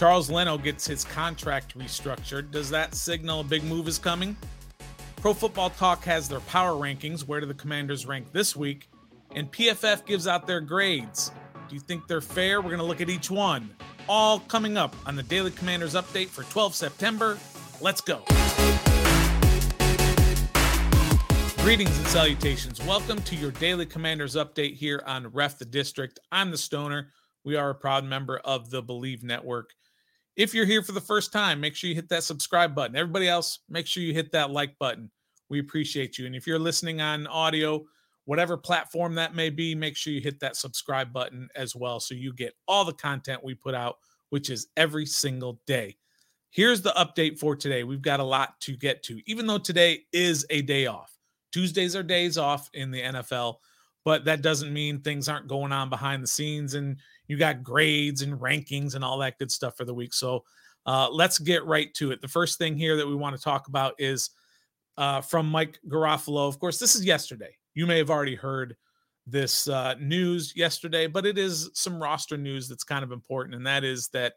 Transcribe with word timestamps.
Charles 0.00 0.30
Leno 0.30 0.56
gets 0.56 0.86
his 0.86 1.04
contract 1.04 1.76
restructured. 1.76 2.50
Does 2.50 2.70
that 2.70 2.94
signal 2.94 3.40
a 3.40 3.44
big 3.44 3.62
move 3.64 3.86
is 3.86 3.98
coming? 3.98 4.34
Pro 5.16 5.34
Football 5.34 5.68
Talk 5.68 6.04
has 6.04 6.26
their 6.26 6.40
power 6.40 6.72
rankings. 6.72 7.28
Where 7.28 7.38
do 7.38 7.44
the 7.44 7.52
commanders 7.52 8.06
rank 8.06 8.32
this 8.32 8.56
week? 8.56 8.88
And 9.34 9.52
PFF 9.52 10.06
gives 10.06 10.26
out 10.26 10.46
their 10.46 10.62
grades. 10.62 11.30
Do 11.68 11.74
you 11.74 11.82
think 11.82 12.06
they're 12.06 12.22
fair? 12.22 12.62
We're 12.62 12.70
going 12.70 12.80
to 12.80 12.86
look 12.86 13.02
at 13.02 13.10
each 13.10 13.30
one. 13.30 13.68
All 14.08 14.40
coming 14.40 14.78
up 14.78 14.96
on 15.04 15.16
the 15.16 15.22
Daily 15.22 15.50
Commanders 15.50 15.92
update 15.92 16.28
for 16.28 16.44
12 16.44 16.74
September. 16.74 17.36
Let's 17.82 18.00
go. 18.00 18.22
Greetings 21.62 21.98
and 21.98 22.06
salutations. 22.06 22.82
Welcome 22.86 23.20
to 23.24 23.36
your 23.36 23.50
Daily 23.50 23.84
Commanders 23.84 24.34
update 24.34 24.76
here 24.76 25.02
on 25.06 25.26
Ref 25.26 25.58
the 25.58 25.66
District. 25.66 26.18
I'm 26.32 26.50
the 26.50 26.56
Stoner. 26.56 27.12
We 27.44 27.56
are 27.56 27.68
a 27.68 27.74
proud 27.74 28.06
member 28.06 28.38
of 28.38 28.70
the 28.70 28.80
Believe 28.80 29.22
Network. 29.22 29.74
If 30.40 30.54
you're 30.54 30.64
here 30.64 30.82
for 30.82 30.92
the 30.92 31.02
first 31.02 31.34
time, 31.34 31.60
make 31.60 31.74
sure 31.74 31.88
you 31.88 31.94
hit 31.94 32.08
that 32.08 32.24
subscribe 32.24 32.74
button. 32.74 32.96
Everybody 32.96 33.28
else, 33.28 33.58
make 33.68 33.86
sure 33.86 34.02
you 34.02 34.14
hit 34.14 34.32
that 34.32 34.50
like 34.50 34.78
button. 34.78 35.10
We 35.50 35.60
appreciate 35.60 36.16
you. 36.16 36.24
And 36.24 36.34
if 36.34 36.46
you're 36.46 36.58
listening 36.58 37.02
on 37.02 37.26
audio, 37.26 37.84
whatever 38.24 38.56
platform 38.56 39.14
that 39.16 39.34
may 39.34 39.50
be, 39.50 39.74
make 39.74 39.98
sure 39.98 40.14
you 40.14 40.20
hit 40.22 40.40
that 40.40 40.56
subscribe 40.56 41.12
button 41.12 41.50
as 41.56 41.76
well 41.76 42.00
so 42.00 42.14
you 42.14 42.32
get 42.32 42.54
all 42.66 42.86
the 42.86 42.94
content 42.94 43.44
we 43.44 43.52
put 43.52 43.74
out, 43.74 43.96
which 44.30 44.48
is 44.48 44.68
every 44.78 45.04
single 45.04 45.60
day. 45.66 45.94
Here's 46.48 46.80
the 46.80 46.94
update 46.96 47.38
for 47.38 47.54
today. 47.54 47.84
We've 47.84 48.00
got 48.00 48.20
a 48.20 48.24
lot 48.24 48.58
to 48.60 48.78
get 48.78 49.02
to, 49.02 49.20
even 49.26 49.46
though 49.46 49.58
today 49.58 50.04
is 50.10 50.46
a 50.48 50.62
day 50.62 50.86
off. 50.86 51.18
Tuesdays 51.52 51.94
are 51.94 52.02
days 52.02 52.38
off 52.38 52.70
in 52.72 52.90
the 52.90 53.02
NFL, 53.02 53.56
but 54.04 54.24
that 54.24 54.42
doesn't 54.42 54.72
mean 54.72 55.00
things 55.00 55.28
aren't 55.28 55.48
going 55.48 55.72
on 55.72 55.90
behind 55.90 56.22
the 56.22 56.28
scenes 56.28 56.74
and 56.74 56.96
you 57.28 57.36
got 57.36 57.62
grades 57.62 58.22
and 58.22 58.40
rankings 58.40 58.94
and 58.94 59.04
all 59.04 59.18
that 59.18 59.38
good 59.38 59.50
stuff 59.50 59.76
for 59.76 59.84
the 59.84 59.94
week. 59.94 60.14
So 60.14 60.44
uh, 60.86 61.08
let's 61.10 61.38
get 61.38 61.64
right 61.64 61.92
to 61.94 62.10
it. 62.10 62.20
The 62.20 62.28
first 62.28 62.58
thing 62.58 62.76
here 62.76 62.96
that 62.96 63.06
we 63.06 63.14
want 63.14 63.36
to 63.36 63.42
talk 63.42 63.68
about 63.68 63.94
is 63.98 64.30
uh, 64.96 65.20
from 65.20 65.46
Mike 65.46 65.78
Garafolo. 65.88 66.48
Of 66.48 66.58
course, 66.58 66.78
this 66.78 66.94
is 66.94 67.04
yesterday. 67.04 67.56
You 67.74 67.86
may 67.86 67.98
have 67.98 68.10
already 68.10 68.34
heard 68.34 68.76
this 69.26 69.68
uh, 69.68 69.94
news 70.00 70.54
yesterday, 70.56 71.06
but 71.06 71.26
it 71.26 71.38
is 71.38 71.70
some 71.74 72.02
roster 72.02 72.36
news 72.36 72.68
that's 72.68 72.84
kind 72.84 73.04
of 73.04 73.12
important, 73.12 73.54
and 73.54 73.66
that 73.66 73.84
is 73.84 74.08
that 74.08 74.34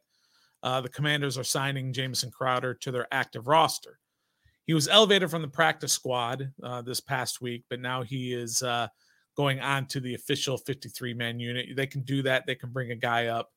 uh, 0.62 0.82
the 0.82 0.90
Commanders 0.90 1.38
are 1.38 1.44
signing 1.44 1.94
Jamison 1.94 2.32
Crowder 2.32 2.74
to 2.76 2.92
their 2.92 3.08
active 3.12 3.48
roster. 3.48 4.00
He 4.66 4.74
was 4.74 4.88
elevated 4.88 5.30
from 5.30 5.42
the 5.42 5.48
practice 5.48 5.92
squad 5.92 6.52
uh, 6.62 6.82
this 6.82 7.02
past 7.02 7.42
week, 7.42 7.66
but 7.70 7.82
now 7.82 8.02
he 8.02 8.34
is 8.34 8.62
uh, 8.62 8.88
going 9.36 9.60
on 9.60 9.86
to 9.88 10.00
the 10.00 10.14
official 10.14 10.58
53 10.58 11.14
man 11.14 11.40
unit. 11.40 11.76
They 11.76 11.88
can 11.88 12.02
do 12.02 12.22
that. 12.24 12.46
They 12.46 12.56
can 12.56 12.72
bring 12.72 12.92
a 12.92 12.96
guy 12.96 13.28
up, 13.28 13.52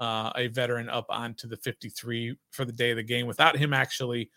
uh, 0.00 0.30
a 0.36 0.48
veteran 0.48 0.88
up 0.88 1.06
onto 1.08 1.46
the 1.46 1.56
53 1.56 2.36
for 2.50 2.64
the 2.64 2.72
day 2.72 2.90
of 2.90 2.96
the 2.96 3.02
game 3.02 3.26
without 3.26 3.56
him 3.56 3.72
actually 3.72 4.30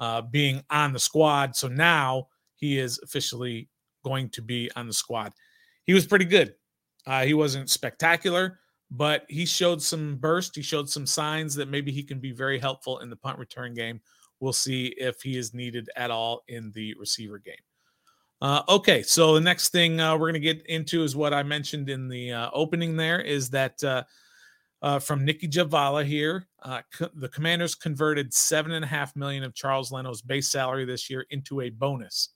uh, 0.00 0.22
being 0.22 0.62
on 0.70 0.92
the 0.92 0.98
squad. 0.98 1.54
So 1.54 1.68
now 1.68 2.28
he 2.56 2.78
is 2.78 2.98
officially 3.02 3.68
going 4.04 4.28
to 4.30 4.42
be 4.42 4.70
on 4.76 4.86
the 4.86 4.92
squad. 4.92 5.32
He 5.84 5.94
was 5.94 6.06
pretty 6.06 6.24
good. 6.24 6.54
Uh, 7.06 7.24
he 7.24 7.34
wasn't 7.34 7.70
spectacular, 7.70 8.58
but 8.90 9.24
he 9.28 9.46
showed 9.46 9.82
some 9.82 10.16
burst. 10.16 10.54
He 10.54 10.62
showed 10.62 10.88
some 10.88 11.06
signs 11.06 11.54
that 11.54 11.68
maybe 11.68 11.92
he 11.92 12.02
can 12.02 12.20
be 12.20 12.32
very 12.32 12.58
helpful 12.58 12.98
in 12.98 13.10
the 13.10 13.16
punt 13.16 13.38
return 13.38 13.74
game. 13.74 14.00
We'll 14.40 14.52
see 14.52 14.86
if 14.96 15.22
he 15.22 15.36
is 15.38 15.54
needed 15.54 15.88
at 15.96 16.10
all 16.10 16.42
in 16.48 16.72
the 16.72 16.94
receiver 16.98 17.38
game. 17.38 17.54
Uh, 18.42 18.60
okay, 18.68 19.04
so 19.04 19.34
the 19.34 19.40
next 19.40 19.68
thing 19.68 20.00
uh, 20.00 20.14
we're 20.14 20.32
going 20.32 20.34
to 20.34 20.40
get 20.40 20.66
into 20.66 21.04
is 21.04 21.14
what 21.14 21.32
I 21.32 21.44
mentioned 21.44 21.88
in 21.88 22.08
the 22.08 22.32
uh, 22.32 22.50
opening. 22.52 22.96
There 22.96 23.20
is 23.20 23.48
that 23.50 23.82
uh, 23.84 24.02
uh, 24.82 24.98
from 24.98 25.24
Nicki 25.24 25.46
Jhabvala 25.46 26.04
here, 26.04 26.48
uh, 26.64 26.80
co- 26.92 27.10
the 27.14 27.28
Commanders 27.28 27.76
converted 27.76 28.34
seven 28.34 28.72
and 28.72 28.84
a 28.84 28.88
half 28.88 29.14
million 29.14 29.44
of 29.44 29.54
Charles 29.54 29.92
Leno's 29.92 30.22
base 30.22 30.48
salary 30.48 30.84
this 30.84 31.08
year 31.08 31.24
into 31.30 31.60
a 31.60 31.70
bonus. 31.70 32.30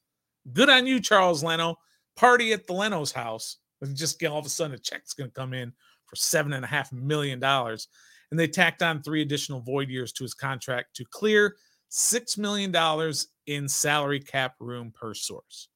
Good 0.52 0.70
on 0.70 0.86
you, 0.86 1.00
Charles 1.00 1.42
Leno. 1.42 1.74
Party 2.14 2.52
at 2.52 2.68
the 2.68 2.72
Leno's 2.72 3.10
house. 3.10 3.56
Just 3.92 4.20
get 4.20 4.30
all 4.30 4.38
of 4.38 4.46
a 4.46 4.48
sudden 4.48 4.76
a 4.76 4.78
check's 4.78 5.12
going 5.12 5.30
to 5.30 5.34
come 5.34 5.52
in 5.52 5.72
for 6.04 6.14
seven 6.14 6.52
and 6.52 6.64
a 6.64 6.68
half 6.68 6.92
million 6.92 7.40
dollars, 7.40 7.88
and 8.30 8.38
they 8.38 8.46
tacked 8.46 8.80
on 8.80 9.02
three 9.02 9.22
additional 9.22 9.60
void 9.60 9.88
years 9.88 10.12
to 10.12 10.22
his 10.22 10.34
contract 10.34 10.94
to 10.94 11.04
clear 11.10 11.56
six 11.88 12.38
million 12.38 12.70
dollars 12.70 13.26
in 13.48 13.68
salary 13.68 14.20
cap 14.20 14.54
room 14.60 14.92
per 14.94 15.12
source. 15.12 15.68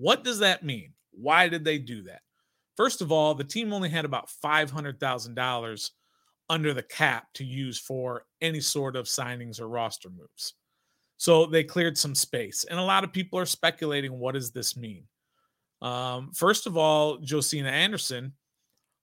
What 0.00 0.22
does 0.22 0.38
that 0.38 0.64
mean? 0.64 0.92
Why 1.10 1.48
did 1.48 1.64
they 1.64 1.78
do 1.78 2.04
that? 2.04 2.20
First 2.76 3.02
of 3.02 3.10
all, 3.10 3.34
the 3.34 3.42
team 3.42 3.72
only 3.72 3.88
had 3.88 4.04
about 4.04 4.28
$500,000 4.44 5.90
under 6.48 6.72
the 6.72 6.82
cap 6.84 7.26
to 7.34 7.44
use 7.44 7.78
for 7.78 8.24
any 8.40 8.60
sort 8.60 8.94
of 8.94 9.06
signings 9.06 9.60
or 9.60 9.68
roster 9.68 10.08
moves. 10.08 10.54
So 11.16 11.46
they 11.46 11.64
cleared 11.64 11.98
some 11.98 12.14
space. 12.14 12.64
And 12.70 12.78
a 12.78 12.84
lot 12.84 13.02
of 13.02 13.12
people 13.12 13.40
are 13.40 13.46
speculating 13.46 14.20
what 14.20 14.34
does 14.34 14.52
this 14.52 14.76
mean? 14.76 15.02
Um, 15.82 16.30
first 16.32 16.68
of 16.68 16.76
all, 16.76 17.18
Josina 17.20 17.68
Anderson 17.68 18.32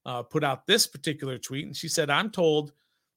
uh, 0.06 0.24
put 0.24 0.46
out 0.46 0.66
this 0.66 0.88
particular 0.88 1.38
tweet, 1.38 1.66
and 1.66 1.76
she 1.76 1.90
said, 1.90 2.10
I'm 2.10 2.30
told 2.30 2.72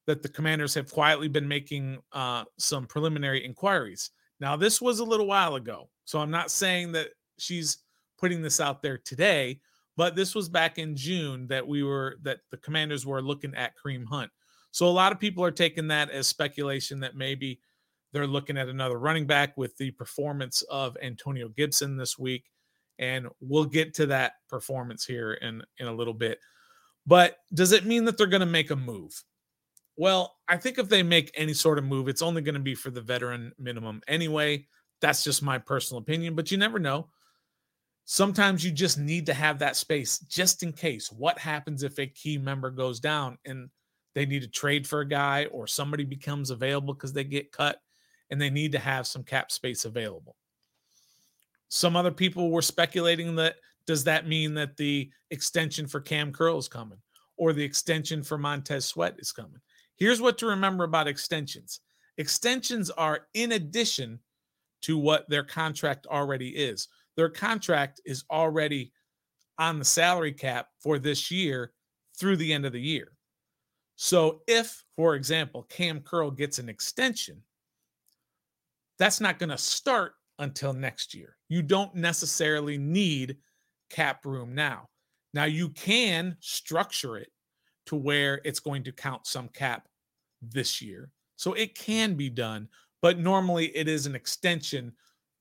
that 0.09 0.23
the 0.23 0.29
commanders 0.29 0.75
have 0.75 0.91
quietly 0.91 1.29
been 1.29 1.47
making 1.47 1.99
uh, 2.13 2.43
some 2.59 2.87
preliminary 2.87 3.45
inquiries. 3.45 4.11
Now, 4.41 4.57
this 4.57 4.81
was 4.81 4.99
a 4.99 5.05
little 5.05 5.27
while 5.27 5.55
ago. 5.55 5.91
So 6.05 6.19
I'm 6.19 6.31
not 6.31 6.51
saying 6.51 6.93
that 6.93 7.11
she's 7.39 7.79
putting 8.19 8.43
this 8.43 8.61
out 8.61 8.83
there 8.83 8.99
today, 8.99 9.61
but 9.97 10.15
this 10.15 10.35
was 10.35 10.49
back 10.49 10.79
in 10.79 10.97
June 10.97 11.47
that 11.49 11.67
we 11.67 11.83
were 11.83 12.19
that 12.23 12.41
the 12.51 12.57
commanders 12.57 13.07
were 13.07 13.23
looking 13.23 13.55
at 13.55 13.73
Kareem 13.77 14.05
Hunt. 14.07 14.31
So 14.71 14.87
a 14.87 14.91
lot 14.91 15.13
of 15.13 15.19
people 15.19 15.45
are 15.45 15.51
taking 15.51 15.89
that 15.89 16.11
as 16.11 16.27
speculation 16.27 17.01
that 17.01 17.17
maybe 17.17 17.61
they're 18.13 18.27
looking 18.27 18.57
at 18.57 18.69
another 18.69 18.99
running 18.99 19.27
back 19.27 19.57
with 19.57 19.77
the 19.77 19.91
performance 19.93 20.63
of 20.63 20.97
Antonio 21.03 21.49
Gibson 21.49 21.97
this 21.97 22.19
week. 22.19 22.45
And 22.99 23.29
we'll 23.41 23.65
get 23.65 23.95
to 23.95 24.07
that 24.07 24.35
performance 24.49 25.05
here 25.05 25.35
in, 25.35 25.63
in 25.79 25.87
a 25.87 25.95
little 25.95 26.15
bit. 26.15 26.39
But 27.07 27.39
does 27.55 27.73
it 27.73 27.87
mean 27.87 28.05
that 28.05 28.19
they're 28.19 28.27
going 28.27 28.41
to 28.41 28.47
make 28.47 28.71
a 28.71 28.77
move? 28.77 29.23
Well, 29.97 30.37
I 30.49 30.57
think 30.57 30.79
if 30.79 30.89
they 30.89 31.03
make 31.03 31.33
any 31.35 31.55
sort 31.55 31.79
of 31.79 31.85
move, 31.85 32.09
it's 32.09 32.23
only 32.23 32.43
going 32.43 32.55
to 32.55 32.61
be 32.61 32.75
for 32.75 32.91
the 32.91 33.01
veteran 33.01 33.53
minimum 33.59 34.01
anyway. 34.07 34.67
That's 35.01 35.25
just 35.25 35.43
my 35.43 35.59
personal 35.59 36.01
opinion, 36.01 36.35
but 36.35 36.51
you 36.51 36.59
never 36.59 36.79
know. 36.79 37.09
Sometimes 38.11 38.65
you 38.65 38.71
just 38.71 38.99
need 38.99 39.27
to 39.27 39.35
have 39.35 39.59
that 39.59 39.77
space 39.77 40.21
just 40.21 40.63
in 40.63 40.73
case. 40.73 41.13
What 41.13 41.39
happens 41.39 41.83
if 41.83 41.99
a 41.99 42.07
key 42.07 42.39
member 42.39 42.71
goes 42.71 43.01
down 43.01 43.37
and 43.45 43.69
they 44.15 44.25
need 44.25 44.41
to 44.41 44.49
trade 44.49 44.87
for 44.87 45.01
a 45.01 45.07
guy 45.07 45.45
or 45.53 45.67
somebody 45.67 46.05
becomes 46.05 46.49
available 46.49 46.95
because 46.95 47.13
they 47.13 47.23
get 47.23 47.53
cut 47.53 47.83
and 48.31 48.41
they 48.41 48.49
need 48.49 48.73
to 48.73 48.79
have 48.79 49.07
some 49.07 49.23
cap 49.23 49.53
space 49.53 49.85
available? 49.85 50.37
Some 51.69 51.97
other 51.97 52.11
people 52.11 52.51
were 52.51 52.63
speculating 52.63 53.37
that 53.37 53.57
does 53.87 54.05
that 54.05 54.27
mean 54.27 54.55
that 54.55 54.79
the 54.79 55.11
extension 55.31 55.87
for 55.87 56.01
Cam 56.01 56.33
Curl 56.33 56.57
is 56.57 56.67
coming 56.67 56.99
or 57.37 57.53
the 57.53 57.63
extension 57.63 58.23
for 58.23 58.39
Montez 58.39 58.87
Sweat 58.87 59.17
is 59.19 59.33
coming? 59.33 59.61
Here's 59.97 60.23
what 60.23 60.39
to 60.39 60.47
remember 60.47 60.85
about 60.85 61.09
extensions 61.09 61.81
extensions 62.17 62.89
are 62.89 63.27
in 63.35 63.53
addition 63.53 64.19
to 64.81 64.97
what 64.97 65.29
their 65.29 65.45
contract 65.45 66.07
already 66.07 66.49
is 66.49 66.89
their 67.19 67.29
contract 67.29 68.01
is 68.07 68.25
already 68.31 68.93
on 69.59 69.81
the 69.81 69.85
salary 69.85 70.33
cap 70.33 70.69
for 70.81 71.01
this 71.01 71.33
year 71.33 71.73
through 72.17 72.37
the 72.37 72.53
end 72.53 72.65
of 72.65 72.73
the 72.73 72.81
year. 72.81 73.11
So 73.97 74.43
if, 74.47 74.85
for 74.95 75.17
example, 75.17 75.65
Cam 75.65 76.01
Curl 76.01 76.31
gets 76.31 76.61
an 76.61 76.69
extension, 76.69 77.43
that's 79.01 79.21
not 79.21 79.41
going 79.41 79.51
to 79.51 79.59
start 79.59 80.13
until 80.39 80.73
next 80.73 81.13
year. 81.13 81.37
You 81.49 81.61
don't 81.61 81.93
necessarily 81.93 82.79
need 82.79 83.39
cap 83.91 84.25
room 84.25 84.55
now. 84.55 84.89
Now 85.35 85.45
you 85.45 85.71
can 85.71 86.37
structure 86.39 87.17
it 87.17 87.33
to 87.87 87.97
where 87.97 88.41
it's 88.45 88.61
going 88.61 88.85
to 88.85 88.93
count 88.93 89.27
some 89.27 89.49
cap 89.49 89.89
this 90.41 90.81
year. 90.81 91.11
So 91.35 91.55
it 91.55 91.75
can 91.75 92.15
be 92.15 92.31
done, 92.31 92.69
but 93.03 93.19
normally 93.19 93.77
it 93.77 93.89
is 93.89 94.07
an 94.07 94.15
extension 94.15 94.93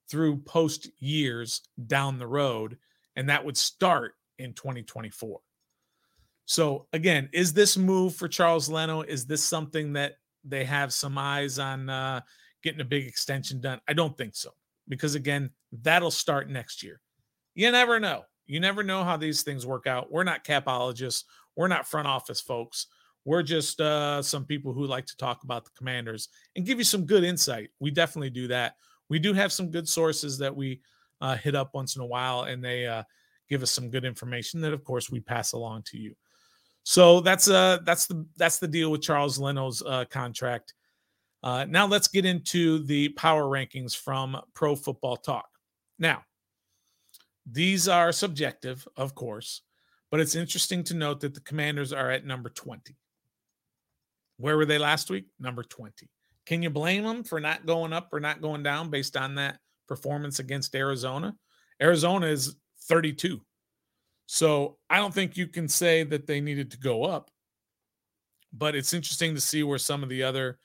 through 0.08 0.38
post 0.38 0.88
years 0.98 1.62
down 1.86 2.18
the 2.18 2.26
road, 2.26 2.78
and 3.16 3.28
that 3.28 3.44
would 3.44 3.56
start 3.56 4.14
in 4.38 4.52
2024. 4.54 5.40
So, 6.46 6.86
again, 6.92 7.28
is 7.32 7.52
this 7.52 7.76
move 7.76 8.14
for 8.14 8.26
Charles 8.26 8.70
Leno? 8.70 9.02
Is 9.02 9.26
this 9.26 9.44
something 9.44 9.92
that 9.92 10.14
they 10.44 10.64
have 10.64 10.92
some 10.92 11.18
eyes 11.18 11.58
on 11.58 11.90
uh, 11.90 12.20
getting 12.62 12.80
a 12.80 12.84
big 12.84 13.06
extension 13.06 13.60
done? 13.60 13.80
I 13.86 13.92
don't 13.92 14.16
think 14.16 14.34
so, 14.34 14.50
because 14.88 15.14
again, 15.14 15.50
that'll 15.82 16.10
start 16.10 16.48
next 16.48 16.82
year. 16.82 17.00
You 17.54 17.70
never 17.70 18.00
know. 18.00 18.22
You 18.46 18.60
never 18.60 18.82
know 18.82 19.04
how 19.04 19.18
these 19.18 19.42
things 19.42 19.66
work 19.66 19.86
out. 19.86 20.10
We're 20.10 20.24
not 20.24 20.44
capologists, 20.44 21.24
we're 21.54 21.68
not 21.68 21.86
front 21.86 22.08
office 22.08 22.40
folks. 22.40 22.86
We're 23.24 23.42
just 23.42 23.78
uh, 23.78 24.22
some 24.22 24.46
people 24.46 24.72
who 24.72 24.86
like 24.86 25.04
to 25.06 25.16
talk 25.18 25.44
about 25.44 25.66
the 25.66 25.70
commanders 25.76 26.30
and 26.56 26.64
give 26.64 26.78
you 26.78 26.84
some 26.84 27.04
good 27.04 27.24
insight. 27.24 27.68
We 27.78 27.90
definitely 27.90 28.30
do 28.30 28.48
that 28.48 28.76
we 29.08 29.18
do 29.18 29.32
have 29.32 29.52
some 29.52 29.70
good 29.70 29.88
sources 29.88 30.38
that 30.38 30.54
we 30.54 30.80
uh, 31.20 31.36
hit 31.36 31.54
up 31.54 31.74
once 31.74 31.96
in 31.96 32.02
a 32.02 32.06
while, 32.06 32.42
and 32.42 32.64
they 32.64 32.86
uh, 32.86 33.02
give 33.48 33.62
us 33.62 33.70
some 33.70 33.90
good 33.90 34.04
information 34.04 34.60
that, 34.60 34.72
of 34.72 34.84
course, 34.84 35.10
we 35.10 35.20
pass 35.20 35.52
along 35.52 35.82
to 35.84 35.98
you. 35.98 36.14
So 36.84 37.20
that's 37.20 37.50
uh 37.50 37.80
that's 37.84 38.06
the 38.06 38.24
that's 38.38 38.58
the 38.58 38.66
deal 38.66 38.90
with 38.90 39.02
Charles 39.02 39.38
Leno's 39.38 39.82
uh, 39.82 40.06
contract. 40.08 40.72
Uh, 41.42 41.66
now 41.68 41.86
let's 41.86 42.08
get 42.08 42.24
into 42.24 42.82
the 42.84 43.10
power 43.10 43.44
rankings 43.44 43.94
from 43.94 44.40
Pro 44.54 44.74
Football 44.74 45.18
Talk. 45.18 45.48
Now, 45.98 46.24
these 47.44 47.88
are 47.88 48.10
subjective, 48.10 48.88
of 48.96 49.14
course, 49.14 49.62
but 50.10 50.20
it's 50.20 50.34
interesting 50.34 50.82
to 50.84 50.94
note 50.94 51.20
that 51.20 51.34
the 51.34 51.40
Commanders 51.40 51.92
are 51.92 52.10
at 52.10 52.24
number 52.24 52.48
20. 52.48 52.96
Where 54.38 54.56
were 54.56 54.66
they 54.66 54.78
last 54.78 55.10
week? 55.10 55.26
Number 55.38 55.62
20. 55.62 56.08
Can 56.48 56.62
you 56.62 56.70
blame 56.70 57.04
them 57.04 57.24
for 57.24 57.40
not 57.40 57.66
going 57.66 57.92
up 57.92 58.08
or 58.10 58.20
not 58.20 58.40
going 58.40 58.62
down 58.62 58.88
based 58.88 59.18
on 59.18 59.34
that 59.34 59.58
performance 59.86 60.38
against 60.38 60.74
Arizona? 60.74 61.36
Arizona 61.78 62.26
is 62.26 62.56
32. 62.84 63.42
So 64.24 64.78
I 64.88 64.96
don't 64.96 65.12
think 65.12 65.36
you 65.36 65.46
can 65.46 65.68
say 65.68 66.04
that 66.04 66.26
they 66.26 66.40
needed 66.40 66.70
to 66.70 66.78
go 66.78 67.04
up. 67.04 67.30
But 68.50 68.74
it's 68.74 68.94
interesting 68.94 69.34
to 69.34 69.42
see 69.42 69.62
where 69.62 69.76
some 69.76 70.02
of 70.02 70.08
the 70.08 70.22
other 70.22 70.58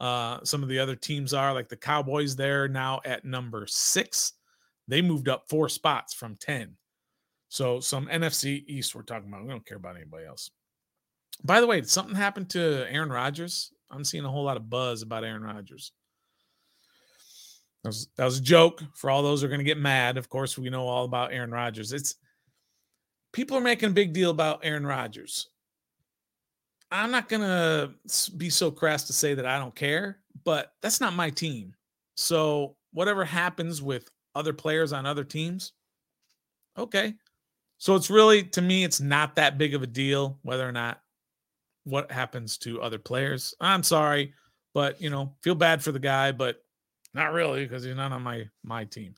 uh, 0.00 0.38
some 0.44 0.62
of 0.62 0.70
the 0.70 0.78
other 0.78 0.96
teams 0.96 1.34
are, 1.34 1.52
like 1.52 1.68
the 1.68 1.76
Cowboys. 1.76 2.34
They're 2.34 2.66
now 2.66 3.02
at 3.04 3.26
number 3.26 3.66
six. 3.66 4.32
They 4.86 5.02
moved 5.02 5.28
up 5.28 5.44
four 5.50 5.68
spots 5.68 6.14
from 6.14 6.36
10. 6.36 6.74
So 7.50 7.80
some 7.80 8.06
NFC 8.06 8.64
East 8.66 8.94
we're 8.94 9.02
talking 9.02 9.28
about. 9.28 9.42
We 9.42 9.50
don't 9.50 9.66
care 9.66 9.76
about 9.76 9.96
anybody 9.96 10.24
else. 10.24 10.50
By 11.44 11.60
the 11.60 11.66
way, 11.66 11.80
did 11.80 11.90
something 11.90 12.14
happen 12.14 12.46
to 12.46 12.86
Aaron 12.90 13.10
Rodgers? 13.10 13.74
I'm 13.90 14.04
seeing 14.04 14.24
a 14.24 14.30
whole 14.30 14.44
lot 14.44 14.56
of 14.56 14.68
buzz 14.68 15.02
about 15.02 15.24
Aaron 15.24 15.42
Rodgers. 15.42 15.92
That 17.82 17.90
was, 17.90 18.08
that 18.16 18.24
was 18.24 18.38
a 18.38 18.42
joke 18.42 18.82
for 18.94 19.08
all 19.08 19.22
those 19.22 19.40
who 19.40 19.46
are 19.46 19.50
going 19.50 19.60
to 19.60 19.64
get 19.64 19.78
mad. 19.78 20.16
Of 20.16 20.28
course, 20.28 20.58
we 20.58 20.68
know 20.68 20.86
all 20.86 21.04
about 21.04 21.32
Aaron 21.32 21.50
Rodgers. 21.50 21.92
It's 21.92 22.16
people 23.32 23.56
are 23.56 23.62
making 23.62 23.90
a 23.90 23.92
big 23.92 24.12
deal 24.12 24.30
about 24.30 24.60
Aaron 24.64 24.86
Rodgers. 24.86 25.48
I'm 26.90 27.10
not 27.10 27.28
going 27.28 27.42
to 27.42 27.92
be 28.36 28.50
so 28.50 28.70
crass 28.70 29.04
to 29.04 29.12
say 29.12 29.34
that 29.34 29.46
I 29.46 29.58
don't 29.58 29.74
care, 29.74 30.18
but 30.44 30.72
that's 30.82 31.00
not 31.00 31.12
my 31.14 31.30
team. 31.30 31.74
So 32.16 32.76
whatever 32.92 33.24
happens 33.24 33.82
with 33.82 34.10
other 34.34 34.52
players 34.52 34.92
on 34.92 35.06
other 35.06 35.24
teams, 35.24 35.72
okay. 36.76 37.14
So 37.76 37.94
it's 37.94 38.10
really, 38.10 38.42
to 38.42 38.62
me, 38.62 38.84
it's 38.84 39.00
not 39.00 39.36
that 39.36 39.58
big 39.58 39.74
of 39.74 39.82
a 39.82 39.86
deal 39.86 40.38
whether 40.42 40.68
or 40.68 40.72
not 40.72 41.00
what 41.88 42.10
happens 42.10 42.58
to 42.58 42.80
other 42.82 42.98
players. 42.98 43.54
I'm 43.60 43.82
sorry, 43.82 44.34
but 44.74 45.00
you 45.00 45.10
know, 45.10 45.34
feel 45.42 45.54
bad 45.54 45.82
for 45.82 45.92
the 45.92 45.98
guy, 45.98 46.32
but 46.32 46.62
not 47.14 47.32
really 47.32 47.64
because 47.64 47.84
he's 47.84 47.96
not 47.96 48.12
on 48.12 48.22
my 48.22 48.48
my 48.62 48.84
team. 48.84 49.14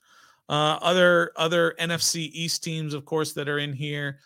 Uh, 0.49 0.78
other 0.82 1.32
other 1.37 1.75
NFC 1.78 2.31
East 2.32 2.64
teams, 2.64 2.94
of 2.94 3.05
course, 3.05 3.32
that 3.34 3.49
are 3.49 3.58
in 3.58 3.72
here. 3.72 4.19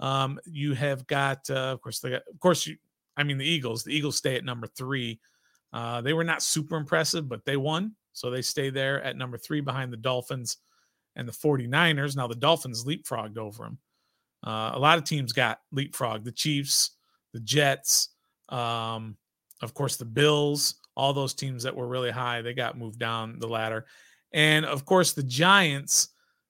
Um, 0.00 0.40
you 0.44 0.74
have 0.74 1.06
got, 1.06 1.48
uh, 1.48 1.72
of 1.72 1.80
course, 1.80 2.00
the, 2.00 2.16
of 2.16 2.40
course, 2.40 2.66
you, 2.66 2.76
I 3.16 3.22
mean, 3.22 3.38
the 3.38 3.48
Eagles. 3.48 3.84
The 3.84 3.94
Eagles 3.94 4.16
stay 4.16 4.34
at 4.34 4.44
number 4.44 4.66
three. 4.66 5.20
Uh, 5.72 6.00
they 6.00 6.12
were 6.12 6.24
not 6.24 6.42
super 6.42 6.76
impressive, 6.76 7.28
but 7.28 7.44
they 7.44 7.56
won. 7.56 7.94
So 8.12 8.30
they 8.30 8.42
stay 8.42 8.68
there 8.70 9.02
at 9.02 9.16
number 9.16 9.38
three 9.38 9.60
behind 9.60 9.92
the 9.92 9.96
Dolphins 9.96 10.58
and 11.16 11.26
the 11.26 11.32
49ers. 11.32 12.16
Now, 12.16 12.26
the 12.26 12.34
Dolphins 12.34 12.84
leapfrogged 12.84 13.38
over 13.38 13.64
them. 13.64 13.78
Uh, 14.44 14.72
a 14.74 14.78
lot 14.78 14.98
of 14.98 15.04
teams 15.04 15.32
got 15.32 15.60
leapfrogged. 15.74 16.24
The 16.24 16.32
Chiefs, 16.32 16.96
the 17.32 17.40
Jets, 17.40 18.08
um, 18.48 19.16
of 19.62 19.74
course, 19.74 19.96
the 19.96 20.04
Bills, 20.04 20.76
all 20.96 21.12
those 21.12 21.34
teams 21.34 21.62
that 21.62 21.74
were 21.74 21.86
really 21.86 22.10
high, 22.10 22.42
they 22.42 22.54
got 22.54 22.78
moved 22.78 22.98
down 22.98 23.38
the 23.38 23.48
ladder. 23.48 23.86
And 24.32 24.64
of 24.64 24.84
course, 24.84 25.12
the 25.12 25.22
Giants, 25.22 26.08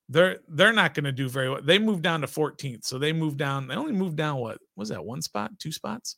they're 0.08 0.38
they're 0.49 0.73
not 0.73 0.94
going 0.94 1.05
to 1.05 1.12
do 1.12 1.29
very 1.29 1.49
well. 1.49 1.62
They 1.62 1.79
moved 1.79 2.02
down 2.02 2.20
to 2.20 2.26
14th. 2.26 2.84
So 2.84 2.99
they 2.99 3.12
moved 3.12 3.38
down, 3.38 3.69
they 3.69 3.75
only 3.75 3.93
moved 3.93 4.17
down 4.17 4.38
what 4.38 4.58
was 4.76 4.88
that 4.88 5.05
one 5.05 5.23
spot, 5.23 5.58
two 5.58 5.73
spots? 5.73 6.17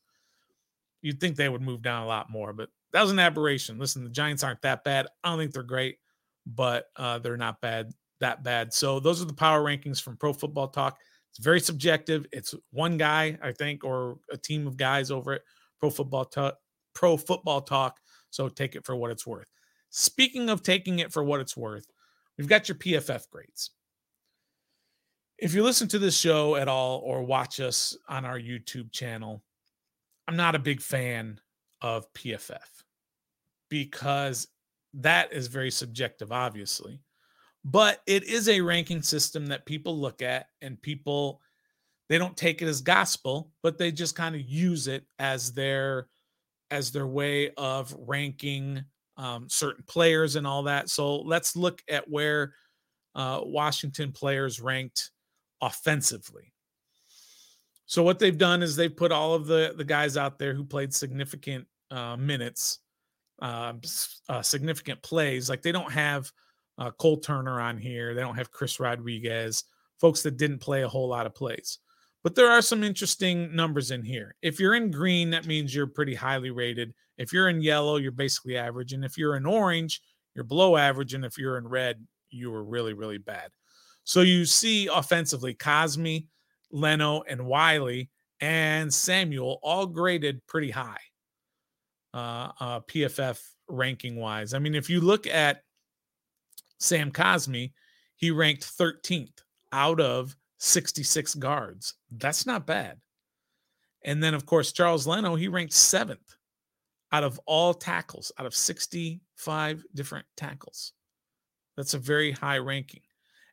You'd 1.03 1.21
think 1.21 1.37
they 1.37 1.49
would 1.49 1.63
move 1.63 1.83
down 1.83 2.03
a 2.03 2.07
lot 2.07 2.31
more, 2.31 2.53
but 2.53 2.71
that 2.93 3.03
was 3.03 3.11
an 3.11 3.19
aberration. 3.19 3.79
Listen, 3.79 4.05
the 4.05 4.11
Giants 4.11 4.43
aren't 4.43 4.63
that 4.63 4.85
bad. 4.85 5.07
I 5.23 5.29
don't 5.29 5.39
think 5.39 5.53
they're 5.53 5.63
great, 5.63 5.99
but 6.47 6.87
uh, 6.97 7.19
they're 7.19 7.37
not 7.37 7.61
bad, 7.61 7.91
that 8.21 8.43
bad. 8.43 8.73
So 8.73 9.01
those 9.01 9.21
are 9.21 9.27
the 9.27 9.35
power 9.35 9.63
rankings 9.63 10.01
from 10.01 10.17
Pro 10.17 10.33
Football 10.33 10.69
Talk. 10.69 10.99
It's 11.35 11.45
very 11.45 11.59
subjective. 11.59 12.27
It's 12.31 12.55
one 12.71 12.97
guy, 12.97 13.37
I 13.43 13.51
think, 13.51 13.83
or 13.83 14.19
a 14.31 14.37
team 14.37 14.69
of 14.69 14.77
guys 14.77 15.11
over 15.11 15.33
it. 15.33 15.43
Pro 15.81 15.91
Football 15.91 16.27
Talk. 16.27 16.57
Pro 16.95 17.17
Football 17.17 17.63
Talk. 17.63 17.99
So 18.31 18.49
take 18.49 18.77
it 18.77 18.87
for 18.87 18.95
what 18.95 19.11
it's 19.11 19.27
worth. 19.27 19.49
Speaking 19.91 20.49
of 20.49 20.63
taking 20.63 21.01
it 21.01 21.13
for 21.13 21.25
what 21.25 21.41
it's 21.41 21.57
worth, 21.57 21.87
we've 22.39 22.49
got 22.49 22.69
your 22.69 22.77
PFF 22.77 23.29
grades. 23.31 23.71
If 25.39 25.55
you 25.55 25.65
listen 25.65 25.89
to 25.89 25.99
this 25.99 26.17
show 26.17 26.55
at 26.55 26.69
all 26.69 26.99
or 26.99 27.25
watch 27.25 27.59
us 27.59 27.97
on 28.09 28.25
our 28.25 28.39
YouTube 28.39 28.93
channel, 28.93 29.43
I'm 30.29 30.37
not 30.37 30.55
a 30.55 30.61
big 30.61 30.81
fan 30.81 31.41
of 31.83 32.13
PFF 32.15 32.59
because 33.69 34.47
that 34.95 35.33
is 35.33 35.49
very 35.49 35.73
subjective, 35.73 36.31
obviously. 36.31 37.01
But 37.65 38.03
it 38.07 38.25
is 38.25 38.49
a 38.49 38.61
ranking 38.61 39.03
system 39.03 39.47
that 39.47 39.65
people 39.65 39.99
look 39.99 40.21
at 40.21 40.49
and 40.61 40.81
people 40.81 41.41
they 42.09 42.19
don't 42.19 42.37
take 42.37 42.61
it 42.61 42.69
as 42.69 42.83
gospel, 42.83 43.51
but 43.63 43.79
they 43.79 43.91
just 43.91 44.15
kind 44.15 44.35
of 44.35 44.43
use 44.43 44.89
it 44.89 45.07
as 45.19 45.53
their 45.53 46.09
as 46.71 46.91
their 46.91 47.07
way 47.07 47.51
of 47.57 47.95
ranking 47.99 48.85
um, 49.17 49.49
certain 49.49 49.85
players 49.87 50.37
and 50.37 50.47
all 50.47 50.65
that. 50.65 50.89
So 50.91 51.21
let's 51.21 51.57
look 51.57 51.83
at 51.89 52.09
where 52.11 52.55
uh, 53.15 53.41
Washington 53.45 54.13
players 54.13 54.61
ranked 54.61 55.11
offensively. 55.61 56.53
So 57.87 58.03
what 58.03 58.19
they've 58.19 58.37
done 58.37 58.63
is 58.63 58.77
they've 58.77 58.95
put 58.95 59.13
all 59.13 59.35
of 59.35 59.47
the 59.47 59.75
the 59.77 59.85
guys 59.85 60.17
out 60.17 60.39
there 60.39 60.55
who 60.55 60.65
played 60.65 60.93
significant 60.93 61.67
uh, 61.91 62.17
minutes, 62.17 62.81
uh, 63.41 63.75
uh, 64.29 64.43
significant 64.43 65.01
plays. 65.03 65.49
Like 65.49 65.63
they 65.63 65.73
don't 65.73 65.93
have 65.93 66.31
uh, 66.79 66.91
Cole 66.93 67.19
Turner 67.19 67.61
on 67.61 67.79
here. 67.79 68.15
They 68.15 68.21
don't 68.21 68.37
have 68.37 68.51
Chris 68.51 68.81
Rodriguez, 68.81 69.65
folks 70.01 70.23
that 70.23 70.37
didn't 70.37 70.59
play 70.59 70.83
a 70.83 70.89
whole 70.89 71.09
lot 71.09 71.27
of 71.27 71.35
plays. 71.35 71.79
But 72.23 72.35
there 72.35 72.51
are 72.51 72.63
some 72.63 72.83
interesting 72.83 73.55
numbers 73.55 73.91
in 73.91 74.03
here. 74.03 74.35
If 74.41 74.59
you're 74.59 74.75
in 74.75 74.91
green, 74.91 75.31
that 75.31 75.47
means 75.47 75.75
you're 75.75 75.87
pretty 75.87 76.15
highly 76.15 76.51
rated. 76.51 76.95
If 77.19 77.33
you're 77.33 77.51
in 77.51 77.61
yellow, 77.61 77.97
you're 77.97 78.13
basically 78.13 78.57
average. 78.57 78.95
And 78.95 79.05
if 79.05 79.19
you're 79.19 79.37
in 79.37 79.45
orange, 79.45 80.01
you're 80.35 80.45
below 80.45 80.77
average. 80.77 81.13
And 81.13 81.25
if 81.25 81.37
you're 81.37 81.59
in 81.59 81.69
red, 81.69 82.05
you 82.31 82.51
were 82.51 82.65
really, 82.65 82.95
really 82.95 83.19
bad. 83.19 83.51
So 84.05 84.23
you 84.23 84.47
see 84.47 84.87
offensively, 84.87 85.55
Cosmi, 85.55 86.27
Leno, 86.71 87.23
and 87.29 87.47
Wylie 87.47 88.11
and 88.41 88.93
Samuel 88.93 89.59
all 89.63 89.87
graded 89.87 90.47
pretty 90.47 90.71
high, 90.71 91.01
uh, 92.13 92.51
uh, 92.59 92.81
PFF 92.81 93.41
ranking 93.69 94.17
wise. 94.17 94.55
I 94.55 94.59
mean, 94.59 94.75
if 94.75 94.91
you 94.91 95.01
look 95.01 95.27
at 95.27 95.63
Sam 96.79 97.11
Cosmi, 97.11 97.73
he 98.17 98.31
ranked 98.31 98.63
13th 98.63 99.43
out 99.73 100.01
of 100.01 100.37
66 100.59 101.35
guards. 101.37 101.95
That's 102.11 102.47
not 102.47 102.67
bad. 102.67 102.99
And 104.05 104.23
then, 104.23 104.35
of 104.35 104.47
course, 104.47 104.73
Charles 104.73 105.07
Leno, 105.07 105.35
he 105.35 105.49
ranked 105.49 105.73
seventh 105.73 106.37
out 107.13 107.25
of 107.25 107.41
all 107.47 107.73
tackles, 107.73 108.33
out 108.39 108.47
of 108.47 108.55
65 108.55 109.85
different 109.95 110.27
tackles. 110.37 110.93
That's 111.77 111.95
a 111.95 111.99
very 111.99 112.33
high 112.33 112.59
ranking. 112.59 113.03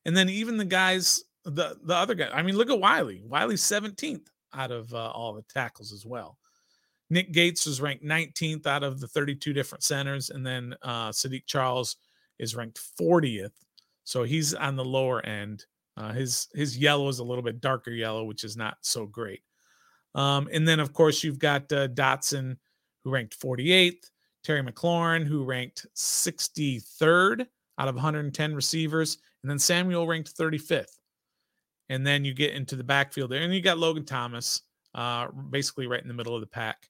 And 0.06 0.16
then 0.16 0.30
even 0.30 0.58
the 0.58 0.66
guys, 0.66 1.24
the 1.46 1.78
the 1.84 1.96
other 1.96 2.16
guy, 2.16 2.30
I 2.32 2.42
mean, 2.42 2.56
look 2.56 2.70
at 2.70 2.80
Wylie. 2.80 3.24
Wylie's 3.28 3.62
17th 3.62 4.28
out 4.54 4.72
of 4.72 4.94
uh, 4.94 5.12
all 5.12 5.34
the 5.34 5.44
tackles 5.44 5.92
as 5.92 6.06
well. 6.06 6.38
Nick 7.10 7.34
Gates 7.34 7.66
was 7.66 7.82
ranked 7.82 8.06
19th 8.06 8.66
out 8.66 8.84
of 8.84 9.00
the 9.00 9.08
32 9.08 9.54
different 9.54 9.84
centers, 9.84 10.30
and 10.30 10.46
then 10.46 10.76
uh, 10.82 11.10
Saahdiq 11.10 11.46
Charles 11.46 11.98
is 12.42 12.56
ranked 12.56 12.82
40th, 13.00 13.54
so 14.04 14.24
he's 14.24 14.54
on 14.54 14.76
the 14.76 14.84
lower 14.84 15.26
end. 15.26 15.66
Uh, 15.96 16.12
his 16.12 16.48
his 16.54 16.78
yellow 16.78 17.08
is 17.08 17.20
a 17.20 17.24
little 17.24 17.44
bit 17.44 17.62
darker 17.62 17.92
yellow, 17.92 18.24
which 18.26 18.44
is 18.44 18.58
not 18.58 18.78
so 18.82 19.06
great. 19.06 19.42
Um, 20.16 20.50
and 20.52 20.68
then 20.68 20.80
of 20.80 20.92
course 20.92 21.24
you've 21.24 21.40
got 21.40 21.72
uh, 21.72 21.88
Dotson, 21.90 22.58
who 23.04 23.12
ranked 23.12 23.40
48th, 23.40 24.10
Terry 24.44 24.64
McLaurin, 24.64 25.26
who 25.26 25.44
ranked 25.44 25.86
63rd 25.96 27.46
out 27.78 27.88
of 27.88 27.96
110 27.96 28.56
receivers, 28.56 29.18
and 29.44 29.50
then 29.50 29.60
Samuel 29.60 30.08
ranked 30.08 30.36
35th. 30.36 30.98
And 31.90 32.06
then 32.08 32.26
you 32.26 32.34
get 32.34 32.54
into 32.54 32.76
the 32.76 32.84
backfield 32.84 33.32
there, 33.32 33.42
and 33.42 33.54
you 33.54 33.62
got 33.62 33.78
Logan 33.78 34.06
Thomas, 34.06 34.62
uh, 34.96 35.28
basically 35.50 35.88
right 35.88 36.02
in 36.02 36.08
the 36.08 36.14
middle 36.14 36.36
of 36.36 36.42
the 36.42 36.48
pack 36.48 36.88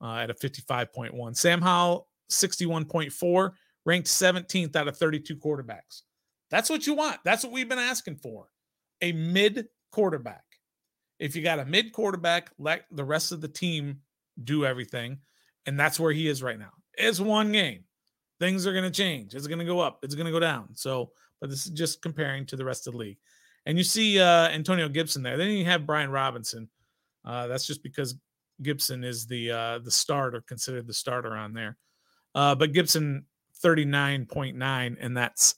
uh, 0.00 0.16
at 0.16 0.30
a 0.30 0.34
55.1. 0.34 1.36
Sam 1.36 1.60
Howell, 1.60 2.08
61.4 2.30 3.52
ranked 3.84 4.08
17th 4.08 4.76
out 4.76 4.88
of 4.88 4.96
32 4.96 5.36
quarterbacks. 5.36 6.02
That's 6.50 6.70
what 6.70 6.86
you 6.86 6.94
want. 6.94 7.18
That's 7.24 7.44
what 7.44 7.52
we've 7.52 7.68
been 7.68 7.78
asking 7.78 8.16
for 8.16 8.46
a 9.00 9.12
mid 9.12 9.66
quarterback. 9.92 10.44
If 11.18 11.36
you 11.36 11.42
got 11.42 11.58
a 11.58 11.64
mid 11.64 11.92
quarterback, 11.92 12.50
let 12.58 12.84
the 12.90 13.04
rest 13.04 13.32
of 13.32 13.40
the 13.40 13.48
team 13.48 14.00
do 14.42 14.64
everything. 14.64 15.18
And 15.66 15.78
that's 15.78 15.98
where 15.98 16.12
he 16.12 16.28
is 16.28 16.42
right 16.42 16.58
now. 16.58 16.72
It's 16.94 17.20
one 17.20 17.52
game. 17.52 17.84
Things 18.40 18.66
are 18.66 18.72
going 18.72 18.84
to 18.84 18.90
change. 18.90 19.34
It's 19.34 19.46
going 19.46 19.60
to 19.60 19.64
go 19.64 19.80
up. 19.80 20.00
It's 20.02 20.14
going 20.14 20.26
to 20.26 20.32
go 20.32 20.40
down. 20.40 20.68
So, 20.74 21.12
but 21.40 21.50
this 21.50 21.64
is 21.64 21.72
just 21.72 22.02
comparing 22.02 22.46
to 22.46 22.56
the 22.56 22.64
rest 22.64 22.86
of 22.86 22.92
the 22.92 22.98
league. 22.98 23.18
And 23.66 23.78
you 23.78 23.84
see 23.84 24.20
uh, 24.20 24.48
Antonio 24.48 24.88
Gibson 24.88 25.22
there. 25.22 25.36
Then 25.36 25.50
you 25.50 25.64
have 25.64 25.86
Brian 25.86 26.10
Robinson, 26.10 26.68
Uh, 27.24 27.46
that's 27.46 27.66
just 27.66 27.82
because 27.82 28.16
Gibson 28.62 29.02
is 29.02 29.26
the 29.26 29.50
uh, 29.50 29.78
the 29.78 29.90
starter, 29.90 30.42
considered 30.42 30.86
the 30.86 30.94
starter 30.94 31.34
on 31.34 31.54
there. 31.54 31.76
Uh, 32.34 32.54
but 32.54 32.72
Gibson 32.72 33.24
39.9, 33.62 34.96
and 35.00 35.16
that's 35.16 35.56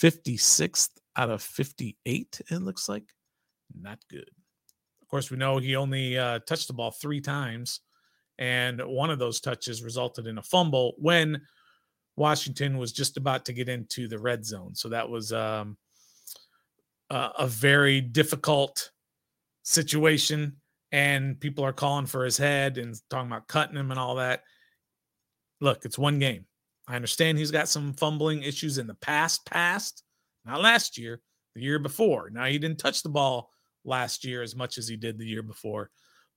56th 0.00 0.90
out 1.16 1.30
of 1.30 1.42
58, 1.42 2.40
it 2.50 2.58
looks 2.62 2.88
like. 2.88 3.04
Not 3.78 3.98
good. 4.08 4.28
Of 5.02 5.08
course, 5.08 5.30
we 5.30 5.36
know 5.36 5.58
he 5.58 5.76
only 5.76 6.18
uh, 6.18 6.40
touched 6.40 6.68
the 6.68 6.72
ball 6.72 6.90
three 6.90 7.20
times, 7.20 7.80
and 8.38 8.80
one 8.80 9.10
of 9.10 9.18
those 9.18 9.40
touches 9.40 9.82
resulted 9.82 10.26
in 10.26 10.38
a 10.38 10.42
fumble 10.42 10.94
when 10.98 11.42
Washington 12.16 12.78
was 12.78 12.92
just 12.92 13.16
about 13.16 13.44
to 13.46 13.52
get 13.52 13.68
into 13.68 14.08
the 14.08 14.18
red 14.18 14.44
zone. 14.44 14.74
So 14.74 14.88
that 14.88 15.08
was 15.08 15.32
um, 15.32 15.76
a, 17.10 17.30
a 17.40 17.46
very 17.46 18.00
difficult 18.00 18.90
situation 19.62 20.56
and 20.92 21.38
people 21.40 21.64
are 21.64 21.72
calling 21.72 22.06
for 22.06 22.24
his 22.24 22.36
head 22.36 22.78
and 22.78 22.94
talking 23.08 23.30
about 23.30 23.48
cutting 23.48 23.76
him 23.76 23.90
and 23.90 24.00
all 24.00 24.16
that. 24.16 24.42
Look, 25.60 25.84
it's 25.84 25.98
one 25.98 26.18
game. 26.18 26.46
I 26.90 26.96
understand 26.96 27.38
he's 27.38 27.52
got 27.52 27.68
some 27.68 27.92
fumbling 27.94 28.42
issues 28.42 28.78
in 28.78 28.88
the 28.88 28.94
past, 28.94 29.46
past, 29.46 30.02
not 30.44 30.60
last 30.60 30.98
year, 30.98 31.20
the 31.54 31.62
year 31.62 31.78
before. 31.78 32.30
Now 32.30 32.46
he 32.46 32.58
didn't 32.58 32.80
touch 32.80 33.04
the 33.04 33.08
ball 33.08 33.50
last 33.84 34.24
year 34.24 34.42
as 34.42 34.56
much 34.56 34.76
as 34.76 34.88
he 34.88 34.96
did 34.96 35.16
the 35.16 35.24
year 35.24 35.44
before. 35.44 35.90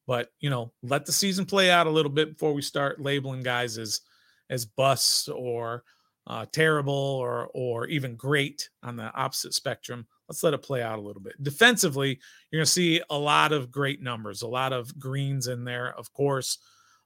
But 0.06 0.30
you 0.40 0.52
know, 0.52 0.72
let 0.84 1.08
the 1.08 1.12
season 1.12 1.48
play 1.48 1.72
out 1.72 1.88
a 1.88 1.92
little 1.92 2.12
bit 2.12 2.34
before 2.34 2.54
we 2.54 2.62
start 2.62 3.02
labeling 3.02 3.42
guys 3.42 3.80
as 3.80 4.02
as 4.52 4.64
busts 4.64 5.28
or 5.28 5.84
uh, 6.28 6.46
terrible 6.54 6.94
or 6.94 7.50
or 7.56 7.88
even 7.88 8.16
great 8.16 8.70
on 8.84 8.96
the 8.96 9.12
opposite 9.16 9.56
spectrum. 9.56 10.06
Let's 10.30 10.44
let 10.44 10.54
it 10.54 10.62
play 10.62 10.84
out 10.84 11.00
a 11.00 11.02
little 11.02 11.22
bit. 11.22 11.42
Defensively, 11.42 12.20
you're 12.52 12.60
going 12.60 12.66
to 12.66 12.72
see 12.72 13.02
a 13.10 13.18
lot 13.18 13.54
of 13.54 13.72
great 13.72 14.04
numbers, 14.04 14.44
a 14.44 14.48
lot 14.48 14.72
of 14.72 15.00
greens 15.00 15.48
in 15.48 15.64
there, 15.64 15.98
of 15.98 16.14
course. 16.14 16.60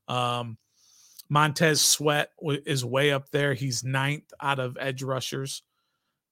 Um, 0.10 0.58
Montez 1.30 1.82
Sweat 1.82 2.30
is 2.42 2.86
way 2.86 3.12
up 3.12 3.30
there. 3.32 3.54
He's 3.54 3.84
ninth 3.84 4.32
out 4.42 4.60
of 4.60 4.78
edge 4.80 5.04
rushers. 5.04 5.62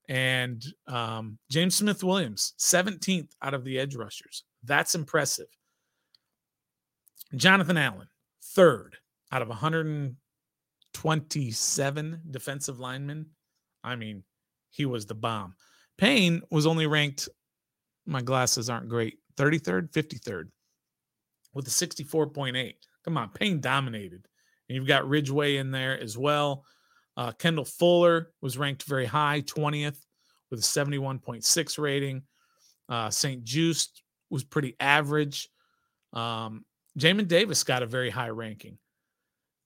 And 0.08 0.64
um, 0.86 1.38
James 1.50 1.74
Smith 1.74 2.02
Williams, 2.04 2.54
17th 2.58 3.30
out 3.42 3.52
of 3.54 3.64
the 3.64 3.78
edge 3.78 3.96
rushers. 3.96 4.44
That's 4.64 4.94
impressive. 4.94 5.48
Jonathan 7.34 7.76
Allen, 7.76 8.08
third 8.42 8.96
out 9.32 9.42
of 9.42 9.48
127 9.48 12.20
defensive 12.30 12.78
linemen. 12.78 13.26
I 13.82 13.96
mean, 13.96 14.22
he 14.70 14.86
was 14.86 15.06
the 15.06 15.14
bomb. 15.14 15.56
Payne 15.98 16.42
was 16.50 16.66
only 16.66 16.86
ranked, 16.86 17.28
my 18.06 18.22
glasses 18.22 18.70
aren't 18.70 18.88
great, 18.88 19.18
33rd, 19.36 19.90
53rd 19.90 20.44
with 21.54 21.66
a 21.66 21.70
64.8. 21.70 22.74
Come 23.04 23.16
on, 23.16 23.30
Payne 23.30 23.60
dominated. 23.60 24.28
And 24.68 24.76
you've 24.76 24.86
got 24.86 25.08
Ridgeway 25.08 25.56
in 25.56 25.70
there 25.70 25.98
as 26.00 26.18
well. 26.18 26.64
Uh, 27.16 27.32
Kendall 27.32 27.64
Fuller 27.64 28.32
was 28.42 28.58
ranked 28.58 28.82
very 28.84 29.06
high, 29.06 29.42
20th 29.42 29.98
with 30.50 30.60
a 30.60 30.62
71.6 30.62 31.78
rating. 31.78 32.22
Uh, 32.88 33.10
St. 33.10 33.44
Juste 33.44 34.02
was 34.30 34.44
pretty 34.44 34.76
average. 34.80 35.48
Um, 36.12 36.64
Jamin 36.98 37.28
Davis 37.28 37.64
got 37.64 37.82
a 37.82 37.86
very 37.86 38.10
high 38.10 38.28
ranking. 38.28 38.78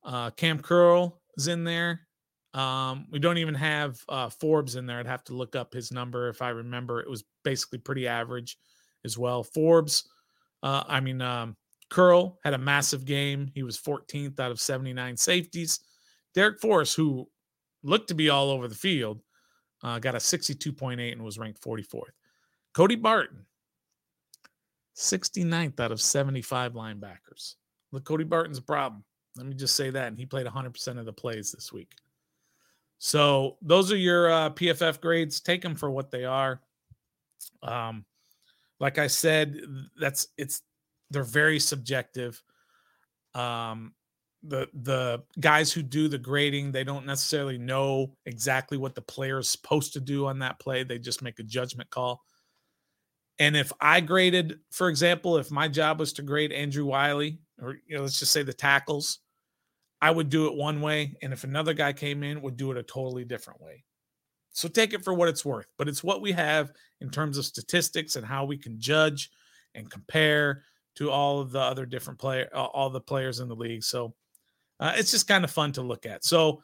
Uh, 0.05 0.31
Cam 0.31 0.61
Curl 0.61 1.21
is 1.37 1.49
in 1.49 1.65
there. 1.65 2.01
Um, 2.55 3.07
we 3.11 3.19
don't 3.19 3.39
even 3.39 3.55
have 3.55 4.01
uh, 4.09 4.29
Forbes 4.29 4.77
in 4.77 4.87
there. 4.87 4.99
I'd 4.99 5.07
have 5.07 5.25
to 5.25 5.35
look 5.35 5.55
up 5.55 5.73
his 5.73 5.93
number 5.93 6.29
if 6.29 6.43
I 6.43 6.49
remember. 6.49 7.01
It 7.01 7.11
was 7.11 7.25
basically 7.45 7.79
pretty 7.79 8.09
average 8.09 8.57
as 9.05 9.17
well. 9.17 9.45
Forbes, 9.45 10.09
uh, 10.63 10.83
I 10.87 11.01
mean, 11.01 11.23
um, 11.23 11.57
Curl 11.91 12.39
had 12.45 12.55
a 12.55 12.59
massive 12.59 13.05
game. 13.05 13.51
He 13.55 13.63
was 13.63 13.77
14th 13.79 14.39
out 14.41 14.51
of 14.51 14.61
79 14.61 15.17
safeties. 15.17 15.81
Darrick 16.35 16.61
Forrest, 16.61 16.97
who 16.97 17.29
looked 17.83 18.09
to 18.09 18.15
be 18.15 18.31
all 18.31 18.51
over 18.51 18.69
the 18.69 18.75
field, 18.75 19.21
uh, 19.83 19.99
got 19.99 20.15
a 20.15 20.19
62.8 20.19 21.13
and 21.13 21.23
was 21.23 21.39
ranked 21.39 21.63
44th. 21.63 22.13
Cody 22.73 22.95
Barton, 22.95 23.45
69th 24.97 25.81
out 25.81 25.93
of 25.93 26.01
75 26.01 26.75
linebackers. 26.75 27.57
Look, 27.91 28.05
Cody 28.05 28.25
Barton's 28.25 28.59
a 28.59 28.63
problem. 28.63 29.05
Let 29.37 29.47
me 29.47 29.55
just 29.55 29.75
say 29.75 29.91
that. 29.91 30.09
And 30.09 30.19
he 30.19 30.27
played 30.27 30.47
100% 30.47 30.99
of 30.99 31.07
the 31.07 31.13
plays 31.13 31.51
this 31.51 31.73
week. 31.73 31.93
So 32.99 33.57
those 33.63 33.91
are 33.91 33.97
your 33.97 34.31
uh, 34.31 34.51
PFF 34.51 35.01
grades. 35.01 35.41
Take 35.41 35.63
them 35.63 35.75
for 35.75 35.91
what 35.91 36.11
they 36.11 36.25
are. 36.25 36.61
Um, 37.63 38.05
like 38.79 38.99
I 38.99 39.07
said, 39.07 39.57
that's 39.99 40.29
it's 40.37 40.63
they're 41.11 41.23
very 41.23 41.59
subjective. 41.59 42.43
Um, 43.35 43.95
the 44.43 44.69
the 44.73 45.23
guys 45.39 45.73
who 45.73 45.83
do 45.83 46.09
the 46.09 46.19
grading, 46.19 46.73
they 46.73 46.85
don't 46.85 47.07
necessarily 47.07 47.59
know 47.59 48.17
exactly 48.27 48.79
what 48.79 48.95
the 48.95 49.03
player 49.03 49.39
is 49.39 49.51
supposed 49.51 49.93
to 49.93 50.01
do 50.01 50.27
on 50.27 50.39
that 50.39 50.59
play. 50.59 50.83
They 50.83 50.99
just 50.99 51.23
make 51.23 51.39
a 51.39 51.45
judgment 51.45 51.91
call. 51.91 52.23
And 53.39 53.57
if 53.57 53.73
I 53.81 54.01
graded, 54.01 54.61
for 54.71 54.89
example, 54.89 55.37
if 55.37 55.51
my 55.51 55.69
job 55.69 55.99
was 55.99 56.13
to 56.15 56.23
grade 56.23 56.53
Andrew 56.53 56.85
Wylie 56.85 57.39
or 57.61 57.77
you 57.87 57.97
know, 57.97 58.03
let's 58.03 58.19
just 58.19 58.33
say 58.33 58.43
the 58.43 58.53
tackles, 58.53 59.21
I 60.03 60.11
would 60.11 60.31
do 60.31 60.47
it 60.47 60.55
one 60.55 60.81
way, 60.81 61.17
and 61.23 61.33
if 61.33 61.45
another 61.45 61.75
guy 61.75 61.93
came 61.93 62.23
in, 62.23 62.41
would 62.43 62.57
do 62.57 62.71
it 62.71 62.79
a 62.79 62.83
totally 62.83 63.25
different 63.25 63.61
way. 63.61 63.85
So 64.53 64.69
take 64.69 64.95
it 64.95 65.05
for 65.05 65.15
what 65.15 65.29
it's 65.29 65.45
worth, 65.45 65.67
but 65.79 65.89
it's 65.89 66.03
what 66.03 66.23
we 66.23 66.33
have 66.33 66.73
in 67.01 67.11
terms 67.11 67.39
of 67.39 67.45
statistics 67.45 68.17
and 68.17 68.27
how 68.27 68.45
we 68.45 68.57
can 68.57 68.81
judge 68.81 69.31
and 69.75 69.91
compare 69.91 70.65
to 71.01 71.11
all 71.11 71.41
of 71.41 71.51
the 71.51 71.61
other 71.61 71.87
different 71.87 72.19
player, 72.19 72.49
all 72.55 72.91
the 72.91 73.01
players 73.01 73.41
in 73.41 73.49
the 73.49 73.57
league. 73.57 73.83
So 73.83 74.15
uh, 74.79 74.93
it's 74.97 75.11
just 75.11 75.27
kind 75.27 75.45
of 75.45 75.51
fun 75.51 75.73
to 75.73 75.83
look 75.83 76.05
at. 76.05 76.25
So, 76.25 76.63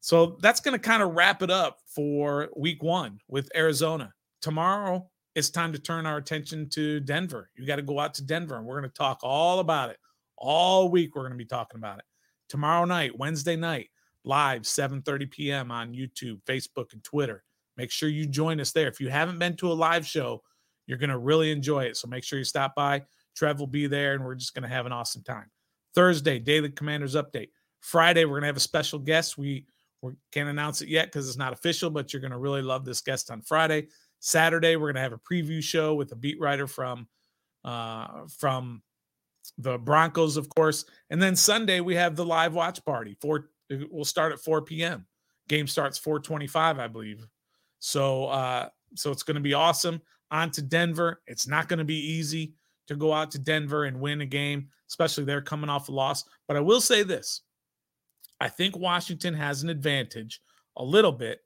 so 0.00 0.38
that's 0.40 0.60
going 0.60 0.78
to 0.78 0.78
kind 0.78 1.02
of 1.02 1.14
wrap 1.14 1.42
it 1.42 1.50
up 1.50 1.78
for 1.86 2.50
Week 2.54 2.82
One 2.82 3.18
with 3.26 3.50
Arizona. 3.56 4.12
Tomorrow 4.42 5.08
it's 5.34 5.48
time 5.48 5.72
to 5.72 5.78
turn 5.78 6.04
our 6.04 6.18
attention 6.18 6.68
to 6.70 7.00
Denver. 7.00 7.50
You 7.56 7.66
got 7.66 7.76
to 7.76 7.82
go 7.82 7.98
out 7.98 8.14
to 8.14 8.24
Denver, 8.24 8.56
and 8.56 8.66
we're 8.66 8.78
going 8.78 8.90
to 8.90 8.96
talk 8.96 9.20
all 9.22 9.60
about 9.60 9.88
it 9.88 9.96
all 10.36 10.90
week. 10.90 11.14
We're 11.14 11.22
going 11.22 11.32
to 11.32 11.38
be 11.38 11.46
talking 11.46 11.78
about 11.78 11.98
it 11.98 12.04
tomorrow 12.50 12.84
night, 12.84 13.16
Wednesday 13.16 13.56
night, 13.56 13.88
live 14.24 14.62
7:30 14.62 15.30
p.m. 15.30 15.70
on 15.70 15.94
YouTube, 15.94 16.42
Facebook, 16.44 16.92
and 16.92 17.02
Twitter. 17.02 17.44
Make 17.78 17.90
sure 17.90 18.10
you 18.10 18.26
join 18.26 18.60
us 18.60 18.72
there. 18.72 18.88
If 18.88 19.00
you 19.00 19.08
haven't 19.08 19.38
been 19.38 19.56
to 19.56 19.72
a 19.72 19.72
live 19.72 20.06
show, 20.06 20.42
you're 20.86 20.98
going 20.98 21.10
to 21.10 21.18
really 21.18 21.50
enjoy 21.50 21.84
it. 21.84 21.96
So 21.96 22.08
make 22.08 22.24
sure 22.24 22.38
you 22.38 22.44
stop 22.44 22.74
by. 22.74 23.02
Trev 23.36 23.58
will 23.58 23.66
be 23.66 23.86
there, 23.86 24.14
and 24.14 24.24
we're 24.24 24.34
just 24.34 24.54
going 24.54 24.62
to 24.62 24.74
have 24.74 24.86
an 24.86 24.92
awesome 24.92 25.22
time. 25.22 25.50
Thursday, 25.94 26.38
Daily 26.38 26.70
Commanders 26.70 27.14
Update. 27.14 27.50
Friday, 27.80 28.24
we're 28.24 28.32
going 28.32 28.42
to 28.42 28.48
have 28.48 28.56
a 28.56 28.60
special 28.60 28.98
guest. 28.98 29.38
We, 29.38 29.66
we 30.02 30.12
can't 30.32 30.48
announce 30.48 30.82
it 30.82 30.88
yet 30.88 31.06
because 31.06 31.28
it's 31.28 31.38
not 31.38 31.52
official, 31.52 31.90
but 31.90 32.12
you're 32.12 32.20
going 32.20 32.32
to 32.32 32.38
really 32.38 32.62
love 32.62 32.84
this 32.84 33.00
guest 33.00 33.30
on 33.30 33.42
Friday. 33.42 33.88
Saturday, 34.20 34.76
we're 34.76 34.92
going 34.92 34.96
to 34.96 35.00
have 35.00 35.12
a 35.12 35.18
preview 35.18 35.62
show 35.62 35.94
with 35.94 36.12
a 36.12 36.16
beat 36.16 36.38
writer 36.38 36.66
from 36.66 37.08
uh, 37.64 38.26
from 38.38 38.82
the 39.58 39.78
Broncos, 39.78 40.36
of 40.36 40.48
course. 40.48 40.84
And 41.10 41.20
then 41.20 41.36
Sunday 41.36 41.80
we 41.80 41.94
have 41.94 42.16
the 42.16 42.24
live 42.24 42.54
watch 42.54 42.84
party. 42.84 43.16
Four 43.20 43.50
we'll 43.90 44.04
start 44.04 44.32
at 44.32 44.40
4 44.40 44.62
p.m. 44.62 45.06
Game 45.48 45.66
starts 45.66 45.98
425, 45.98 46.78
I 46.78 46.86
believe. 46.86 47.26
So 47.78 48.26
uh, 48.26 48.68
so 48.94 49.10
it's 49.10 49.22
going 49.22 49.36
to 49.36 49.40
be 49.40 49.54
awesome. 49.54 50.00
On 50.30 50.50
to 50.52 50.62
Denver. 50.62 51.22
It's 51.26 51.48
not 51.48 51.68
going 51.68 51.78
to 51.78 51.84
be 51.84 51.98
easy 51.98 52.54
to 52.90 52.96
go 52.96 53.12
out 53.12 53.30
to 53.30 53.38
Denver 53.38 53.84
and 53.84 54.00
win 54.00 54.20
a 54.20 54.26
game, 54.26 54.68
especially 54.88 55.24
they're 55.24 55.40
coming 55.40 55.70
off 55.70 55.88
a 55.88 55.92
loss. 55.92 56.24
But 56.48 56.56
I 56.56 56.60
will 56.60 56.80
say 56.80 57.02
this. 57.02 57.42
I 58.40 58.48
think 58.48 58.76
Washington 58.76 59.34
has 59.34 59.62
an 59.62 59.70
advantage 59.70 60.40
a 60.76 60.84
little 60.84 61.12
bit 61.12 61.40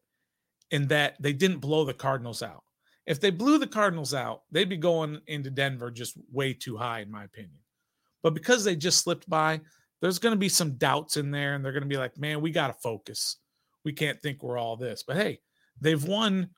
in 0.71 0.89
that 0.89 1.17
they 1.21 1.33
didn't 1.33 1.59
blow 1.59 1.85
the 1.85 1.95
Cardinals 1.95 2.43
out. 2.43 2.63
If 3.07 3.21
they 3.21 3.31
blew 3.31 3.59
the 3.59 3.67
Cardinals 3.67 4.15
out, 4.15 4.43
they'd 4.51 4.69
be 4.69 4.79
going 4.79 5.21
into 5.27 5.51
Denver 5.51 5.91
just 5.91 6.17
way 6.33 6.55
too 6.55 6.77
high, 6.77 7.01
in 7.01 7.11
my 7.11 7.25
opinion. 7.25 7.59
But 8.23 8.33
because 8.33 8.65
they 8.65 8.75
just 8.75 9.01
slipped 9.01 9.29
by, 9.29 9.61
there's 10.01 10.19
going 10.19 10.33
to 10.33 10.39
be 10.39 10.49
some 10.49 10.77
doubts 10.77 11.19
in 11.19 11.31
there, 11.31 11.55
and 11.55 11.65
they're 11.65 11.73
going 11.73 11.83
to 11.83 11.89
be 11.89 11.99
like, 11.99 12.17
man, 12.17 12.41
we 12.41 12.51
got 12.51 12.69
to 12.69 12.73
focus. 12.75 13.37
We 13.85 13.93
can't 13.93 14.21
think 14.23 14.43
we're 14.43 14.57
all 14.57 14.77
this. 14.77 15.03
But 15.07 15.17
hey, 15.17 15.41
they've 15.81 16.03
won. 16.03 16.49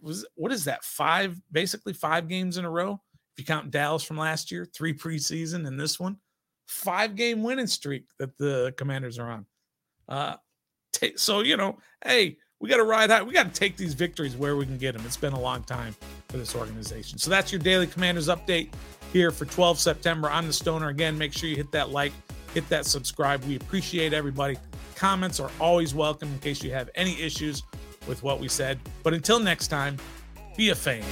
Was 0.00 0.24
what 0.34 0.50
is 0.50 0.64
that? 0.64 0.82
Five, 0.82 1.38
basically 1.52 1.92
five 1.92 2.26
games 2.26 2.56
in 2.56 2.64
a 2.64 2.70
row. 2.70 3.02
You 3.40 3.46
count 3.46 3.70
Dallas 3.70 4.02
from 4.02 4.18
last 4.18 4.52
year, 4.52 4.66
three 4.66 4.92
preseason, 4.92 5.66
and 5.66 5.80
this 5.80 5.98
one, 5.98 6.18
five 6.66 7.16
game 7.16 7.42
winning 7.42 7.66
streak 7.66 8.04
that 8.18 8.36
the 8.36 8.74
Commanders 8.76 9.18
are 9.18 9.30
on. 9.30 9.46
Uh, 10.08 10.36
t- 10.92 11.16
so 11.16 11.40
you 11.40 11.56
know, 11.56 11.78
hey, 12.04 12.36
we 12.60 12.68
got 12.68 12.76
to 12.76 12.84
ride 12.84 13.08
high. 13.08 13.22
We 13.22 13.32
got 13.32 13.52
to 13.52 13.58
take 13.58 13.78
these 13.78 13.94
victories 13.94 14.36
where 14.36 14.56
we 14.56 14.66
can 14.66 14.76
get 14.76 14.94
them. 14.94 15.02
It's 15.06 15.16
been 15.16 15.32
a 15.32 15.40
long 15.40 15.62
time 15.62 15.96
for 16.28 16.36
this 16.36 16.54
organization. 16.54 17.18
So 17.18 17.30
that's 17.30 17.50
your 17.50 17.60
daily 17.60 17.86
Commanders 17.86 18.28
update 18.28 18.68
here 19.10 19.30
for 19.30 19.46
12 19.46 19.78
September. 19.78 20.28
I'm 20.28 20.46
the 20.46 20.52
Stoner. 20.52 20.88
Again, 20.88 21.16
make 21.16 21.32
sure 21.32 21.48
you 21.48 21.56
hit 21.56 21.72
that 21.72 21.88
like, 21.88 22.12
hit 22.52 22.68
that 22.68 22.84
subscribe. 22.84 23.42
We 23.44 23.56
appreciate 23.56 24.12
everybody. 24.12 24.58
Comments 24.96 25.40
are 25.40 25.50
always 25.58 25.94
welcome 25.94 26.28
in 26.28 26.38
case 26.40 26.62
you 26.62 26.72
have 26.72 26.90
any 26.94 27.18
issues 27.22 27.62
with 28.06 28.22
what 28.22 28.38
we 28.38 28.48
said. 28.48 28.78
But 29.02 29.14
until 29.14 29.40
next 29.40 29.68
time, 29.68 29.96
be 30.58 30.68
a 30.68 30.74
fan. 30.74 31.02